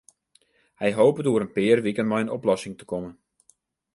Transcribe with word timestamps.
Hy 0.81 0.89
hopet 0.97 1.29
oer 1.31 1.45
in 1.45 1.53
pear 1.55 1.79
wiken 1.85 2.09
mei 2.09 2.21
in 2.25 2.33
oplossing 2.37 2.75
te 2.77 2.85
kommen. 2.91 3.13